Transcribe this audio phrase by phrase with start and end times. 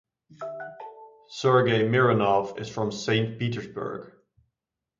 [1.29, 4.11] Sergey Mironov is from Saint Petersburg.